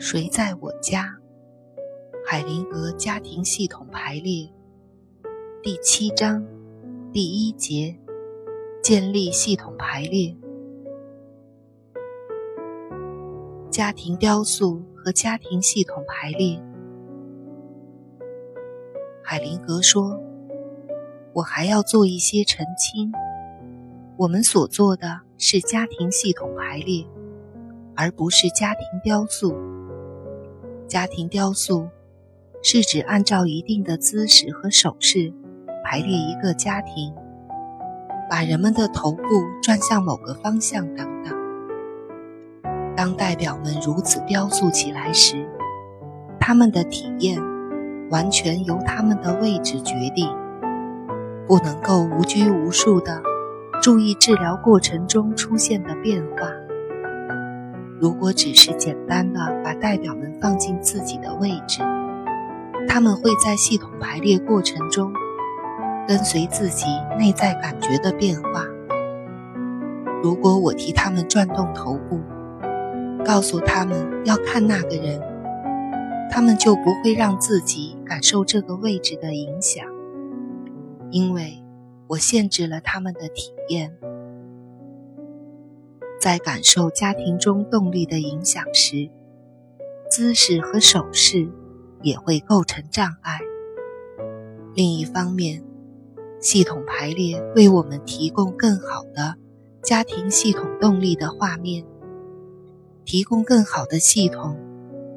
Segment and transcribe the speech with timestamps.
[0.00, 1.12] 谁在我家？
[2.24, 4.48] 海灵格家庭系统排列
[5.60, 6.46] 第七章
[7.12, 7.98] 第一节：
[8.80, 10.36] 建立系统排列。
[13.72, 16.62] 家庭雕塑和家庭系统排列。
[19.24, 20.22] 海灵格说
[21.34, 23.10] ：“我还要做一些澄清。
[24.16, 27.04] 我们所做的是家庭系统排列，
[27.96, 29.52] 而不是家庭雕塑。”
[30.88, 31.86] 家庭雕塑
[32.62, 35.30] 是指按照一定的姿势和手势
[35.84, 37.14] 排列一个家庭，
[38.28, 39.22] 把人们的头部
[39.62, 41.36] 转向某个方向等等。
[42.96, 45.46] 当代表们如此雕塑起来时，
[46.40, 47.38] 他们的体验
[48.10, 50.28] 完全由他们的位置决定，
[51.46, 53.22] 不能够无拘无束地
[53.82, 56.50] 注意治疗过程中出现的变化。
[58.00, 61.80] 如果只是简单的把代表们放进自己的位置，
[62.88, 65.12] 他们会在系统排列过程中
[66.06, 66.86] 跟随自己
[67.18, 68.64] 内在感觉的变化。
[70.22, 72.20] 如果我替他们转动头部，
[73.24, 75.20] 告诉他们要看那个人，
[76.30, 79.84] 他们就不会让自己感受这个位置的影响，
[81.10, 81.64] 因为
[82.06, 83.92] 我限制了他们的体验。
[86.20, 89.08] 在感受家庭中动力的影响时，
[90.10, 91.48] 姿势和手势
[92.02, 93.38] 也会构成障碍。
[94.74, 95.62] 另一方面，
[96.40, 99.36] 系统排列为我们提供更好的
[99.80, 101.84] 家庭系统动力的画面，
[103.04, 104.58] 提供更好的系统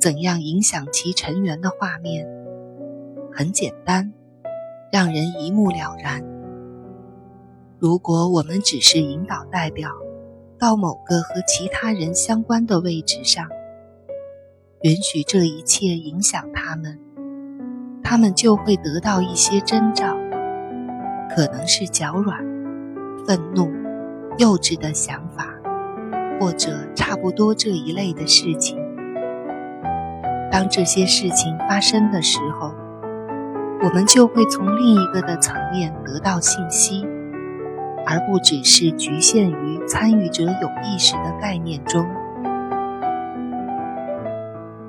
[0.00, 2.26] 怎样影响其成员的画面，
[3.30, 4.14] 很简单，
[4.90, 6.24] 让人一目了然。
[7.78, 9.90] 如果我们只是引导代表。
[10.58, 13.46] 到某个和其他人相关的位置上，
[14.82, 16.98] 允许这一切影响他们，
[18.02, 20.16] 他们就会得到一些征兆，
[21.34, 22.38] 可能是脚软、
[23.26, 23.70] 愤怒、
[24.38, 25.46] 幼稚的想法，
[26.40, 28.78] 或者差不多这一类的事情。
[30.50, 32.74] 当这些事情发生的时候，
[33.82, 37.06] 我们就会从另一个的层面得到信息。
[38.06, 42.08] 而不只是局限于参与者有意识的概念中。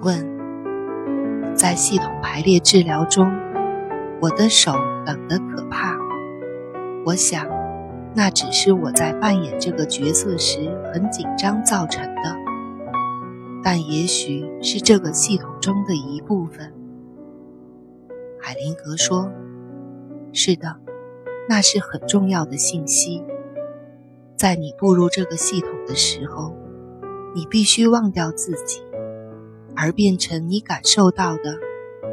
[0.01, 3.27] 问：在系统排列治疗中，
[4.21, 4.73] 我的手
[5.05, 5.97] 冷得可怕。
[7.03, 7.47] 我想，
[8.13, 12.35] 那只是我在扮演这个角色时很紧张造成的，
[13.63, 16.71] 但也许是这个系统中的一部分。
[18.39, 19.31] 海灵格说
[20.31, 20.77] ：“是的。”
[21.49, 23.23] 那是很重要的信息。
[24.35, 26.53] 在你步入这个系统的时候，
[27.33, 28.81] 你必须忘掉自己，
[29.75, 31.55] 而变成你感受到的、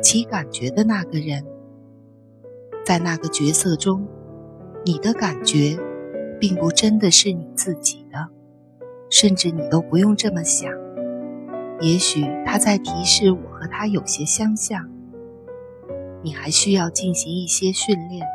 [0.03, 1.45] 其感觉的那个人。
[2.85, 4.07] 在那个角色中，
[4.85, 5.79] 你的感觉
[6.39, 8.29] 并不真的是你自己的，
[9.11, 10.71] 甚至你都不用这么想。
[11.81, 14.89] 也许他在提示我和他有些相像。
[16.23, 18.27] 你还需要进行一些训练。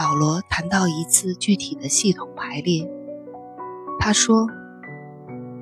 [0.00, 2.90] 保罗谈到一次具体的系统排列，
[3.98, 4.46] 他说：“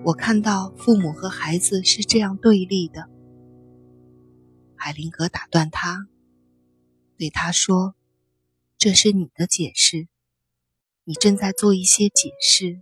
[0.07, 3.09] 我看到父母和孩子是这样对立的。”
[4.79, 6.07] 海灵格打断他，
[7.17, 7.97] 对他说
[8.79, 10.07] ：“这是你的解释，
[11.03, 12.81] 你正在做一些解释，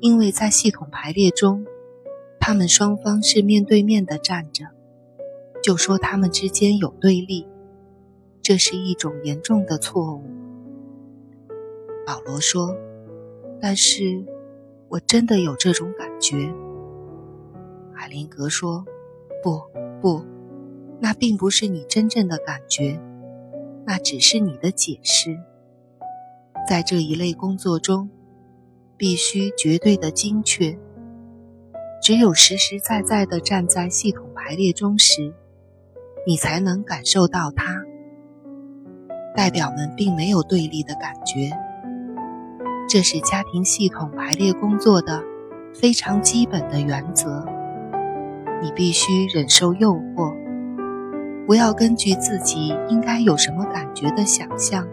[0.00, 1.64] 因为在系统排列中，
[2.38, 4.66] 他们双方是面对面的站着，
[5.62, 7.48] 就说他们之间有对立，
[8.42, 10.22] 这是一种严重的错误。”
[12.04, 12.76] 保罗说
[13.62, 14.24] ：“但是，
[14.88, 16.52] 我真的有这种感觉。”
[17.94, 18.84] 海灵格说
[19.42, 19.62] ：“不，
[20.00, 20.24] 不，
[21.00, 23.00] 那并不是你真正的感觉，
[23.86, 25.38] 那只是你的解释。
[26.68, 28.10] 在这一类工作中，
[28.96, 30.76] 必须绝对的精确。
[32.02, 35.32] 只有实实在在的站在系统排列中时，
[36.26, 37.84] 你才能感受到它。
[39.36, 41.50] 代表们并没有对立的感觉。”
[42.92, 45.24] 这是家庭系统排列工作的
[45.72, 47.42] 非常基本的原则。
[48.60, 50.34] 你必须忍受诱惑，
[51.46, 54.86] 不要根据自己应该有什么感觉的想象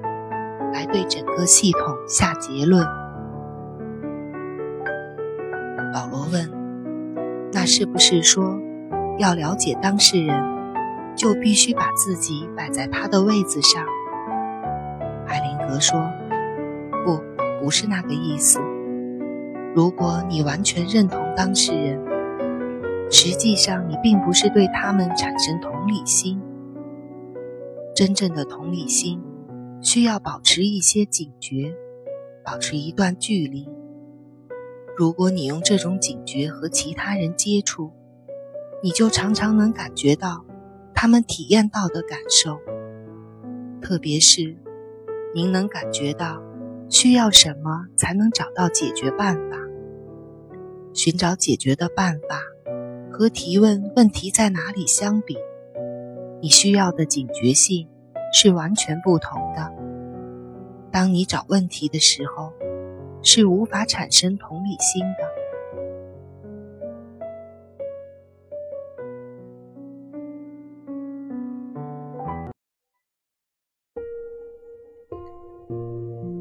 [0.72, 2.86] 来对整个系统下结论。
[5.94, 6.50] 保罗问
[7.52, 8.58] ：“那是不是说，
[9.18, 10.42] 要了解当事人，
[11.18, 13.84] 就必须把自己摆在他的位子上？”
[15.28, 16.10] 海灵格说
[17.62, 18.60] ：“不。”是那个意思。
[19.76, 22.00] 如果你完全认同当事人，
[23.10, 26.42] 实际上你并不是对他们产生同理心。
[27.96, 29.22] 真正的同理心
[29.82, 31.76] 需要保持一些警觉，
[32.44, 33.70] 保持一段距离。
[34.98, 37.92] 如果你用这种警觉和其他人接触，
[38.84, 40.44] 你就常常能感觉到
[40.94, 42.60] 他们体验到的感受，
[43.80, 44.58] 特别是
[45.34, 46.49] 您能感觉到。
[46.90, 49.58] 需要什么才能找到解决办法？
[50.94, 52.42] 寻找解决的办法
[53.12, 55.38] 和提问问题在哪里相比，
[56.42, 57.88] 你需要的警觉性
[58.34, 59.72] 是完全不同的。
[60.92, 62.52] 当你找问题的时候，
[63.22, 65.39] 是无法产生同理心的。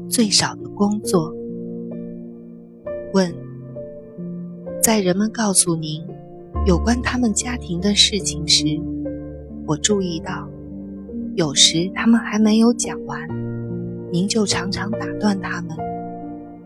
[0.09, 1.31] 最少的工作。
[3.13, 3.31] 问：
[4.81, 6.03] 在人们告诉您
[6.65, 8.65] 有关他们家庭的事情时，
[9.67, 10.49] 我注意到，
[11.35, 13.19] 有时他们还没有讲完，
[14.11, 15.77] 您就常常打断他们。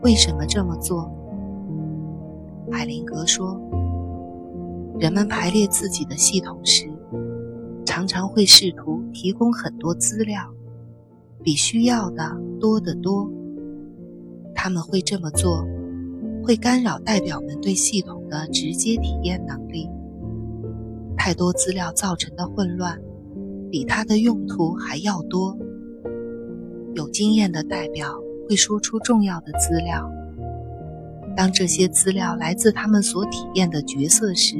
[0.02, 1.10] 为什么这么做？
[2.72, 3.60] 海灵格说：
[4.98, 6.90] 人们排列自己的系统时，
[7.84, 10.50] 常常会试图提供很多资料，
[11.42, 13.30] 比需要的多得多。
[14.54, 15.66] 他们会这么做，
[16.42, 19.86] 会干扰代表们对系统的直接体验能力。
[21.14, 22.98] 太多资料造成的混乱，
[23.70, 25.54] 比它的用途还要多。
[26.94, 28.18] 有经验的代表
[28.48, 30.10] 会说出重要的资料。
[31.36, 34.56] 当这些资料来自他们所体验的角色时，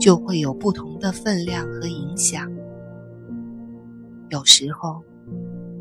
[0.00, 2.50] 就会有不同的分量和影响。
[4.30, 5.04] 有时候，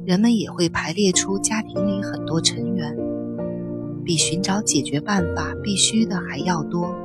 [0.07, 2.95] 人们也会排列出家庭里很多成员。
[4.05, 6.95] 比寻找解决办法必须的还要多。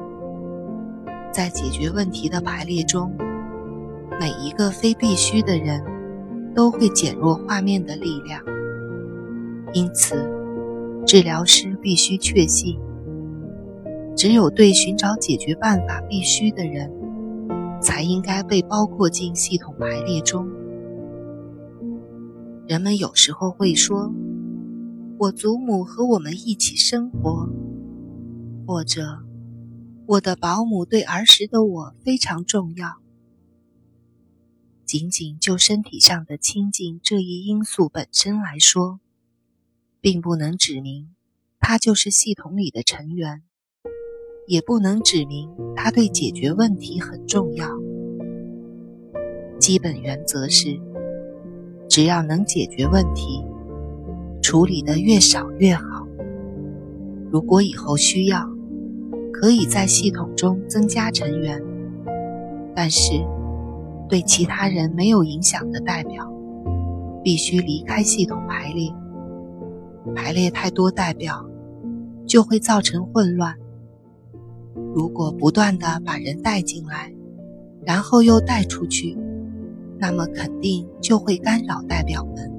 [1.33, 3.13] 在解决问题的排列中，
[4.21, 5.83] 每一个非必须的人
[6.55, 8.41] 都会减弱画面的力量。
[9.73, 10.15] 因此，
[11.05, 12.79] 治疗师必须确信，
[14.15, 16.89] 只有对寻找解决办法必须的人，
[17.81, 20.47] 才应该被包括进系统排列中。
[22.67, 24.13] 人们有时候会说。
[25.19, 27.49] 我祖母和我们一起生活，
[28.67, 29.23] 或者
[30.07, 33.01] 我的保姆对儿时的我非常重要。
[34.85, 38.99] 仅仅就身体上的亲近这一因素本身来说，
[40.01, 41.15] 并不能指明
[41.61, 43.43] 他就是系统里的成员，
[44.49, 47.69] 也不能指明他对解决问题很重要。
[49.61, 50.81] 基本原则是，
[51.93, 53.45] 只要能解决问题。
[54.41, 56.07] 处理的越少越好。
[57.31, 58.49] 如果以后需要，
[59.31, 61.63] 可以在系统中增加成员，
[62.75, 63.13] 但是
[64.09, 66.33] 对其他人没有影响的代表，
[67.23, 68.91] 必须离开系统排列。
[70.17, 71.45] 排列太多代表，
[72.27, 73.55] 就会造成混乱。
[74.95, 77.13] 如果不断的把人带进来，
[77.85, 79.15] 然后又带出去，
[80.03, 82.52] 那么肯定就会干扰代表们。